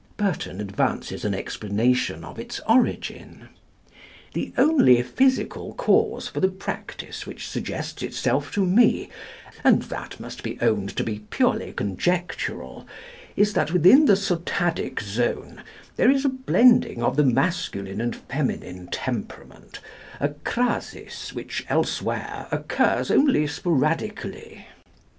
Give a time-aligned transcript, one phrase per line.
[0.17, 3.49] Burton advances an explanation of its origin.
[4.33, 9.09] "The only physical cause for the practice which suggests itself to me,
[9.63, 12.87] and that must be owned to be purely conjectural,
[13.35, 15.61] is that within the Sotadic Zone
[15.97, 19.81] there is a blending of the masculine and feminine temperament,
[20.19, 24.65] a crasis which elsewhere occurs only sporadically."